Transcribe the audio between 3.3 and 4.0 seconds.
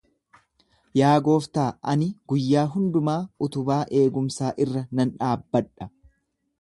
utubaa